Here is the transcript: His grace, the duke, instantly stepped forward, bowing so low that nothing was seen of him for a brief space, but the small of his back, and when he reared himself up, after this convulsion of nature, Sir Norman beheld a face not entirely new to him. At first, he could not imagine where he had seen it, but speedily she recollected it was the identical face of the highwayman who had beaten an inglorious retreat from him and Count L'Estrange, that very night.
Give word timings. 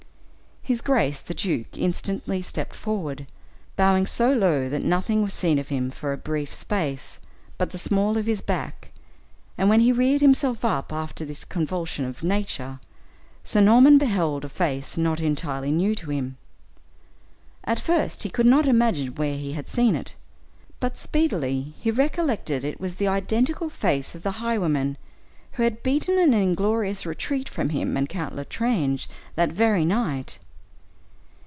His 0.63 0.81
grace, 0.81 1.23
the 1.23 1.33
duke, 1.33 1.75
instantly 1.75 2.43
stepped 2.43 2.75
forward, 2.75 3.25
bowing 3.75 4.05
so 4.05 4.31
low 4.31 4.69
that 4.69 4.83
nothing 4.83 5.23
was 5.23 5.33
seen 5.33 5.57
of 5.57 5.69
him 5.69 5.89
for 5.89 6.13
a 6.13 6.17
brief 6.17 6.53
space, 6.53 7.19
but 7.57 7.71
the 7.71 7.79
small 7.79 8.15
of 8.15 8.27
his 8.27 8.43
back, 8.43 8.91
and 9.57 9.69
when 9.69 9.79
he 9.79 9.91
reared 9.91 10.21
himself 10.21 10.63
up, 10.63 10.93
after 10.93 11.25
this 11.25 11.43
convulsion 11.43 12.05
of 12.05 12.21
nature, 12.21 12.79
Sir 13.43 13.59
Norman 13.59 13.97
beheld 13.97 14.45
a 14.45 14.49
face 14.49 14.97
not 14.97 15.19
entirely 15.19 15.71
new 15.71 15.95
to 15.95 16.11
him. 16.11 16.37
At 17.63 17.79
first, 17.79 18.21
he 18.21 18.29
could 18.29 18.45
not 18.45 18.67
imagine 18.67 19.15
where 19.15 19.37
he 19.37 19.53
had 19.53 19.67
seen 19.67 19.95
it, 19.95 20.13
but 20.79 20.95
speedily 20.95 21.73
she 21.81 21.89
recollected 21.89 22.63
it 22.63 22.79
was 22.79 22.95
the 22.97 23.07
identical 23.07 23.71
face 23.71 24.13
of 24.13 24.21
the 24.21 24.33
highwayman 24.43 24.97
who 25.53 25.63
had 25.63 25.81
beaten 25.81 26.19
an 26.19 26.35
inglorious 26.35 27.03
retreat 27.03 27.49
from 27.49 27.69
him 27.69 27.97
and 27.97 28.07
Count 28.07 28.35
L'Estrange, 28.35 29.09
that 29.35 29.51
very 29.51 29.83
night. 29.83 30.37